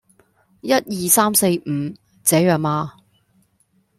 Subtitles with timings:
[0.61, 1.93] 一二三四五，
[2.23, 2.93] 這樣嗎？